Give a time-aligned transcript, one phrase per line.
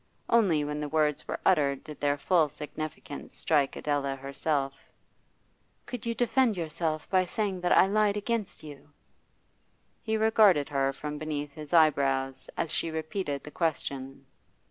[0.31, 4.73] Only when the words were uttered did their full significance strike Adela herself.
[4.81, 4.89] 'You
[5.99, 8.89] could defend yourself by saying that I lied against you?'
[10.01, 14.25] He regarded her from beneath his eyebrows as she repeated the question.